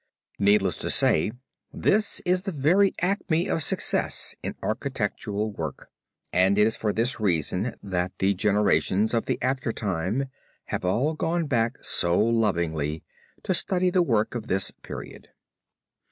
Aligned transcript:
Needless 0.39 0.77
to 0.77 0.89
say, 0.89 1.31
this 1.71 2.21
is 2.25 2.41
the 2.41 2.51
very 2.51 2.91
acme 3.01 3.47
of 3.47 3.61
success 3.61 4.35
in 4.41 4.55
architectural 4.63 5.51
work, 5.51 5.91
and 6.33 6.57
it 6.57 6.65
is 6.65 6.75
for 6.75 6.91
this 6.91 7.19
reason 7.19 7.75
that 7.83 8.17
the 8.17 8.33
generations 8.33 9.13
of 9.13 9.25
the 9.27 9.37
after 9.43 9.71
time 9.71 10.25
have 10.65 10.83
all 10.83 11.13
gone 11.13 11.45
back 11.45 11.77
so 11.83 12.17
lovingly 12.19 13.03
to 13.43 13.53
study 13.53 13.91
the 13.91 14.01
work 14.01 14.33
of 14.33 14.47
this 14.47 14.71
period. 14.71 15.27